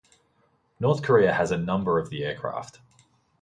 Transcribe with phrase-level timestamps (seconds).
[0.79, 2.79] North Korea has a number of the aircraft.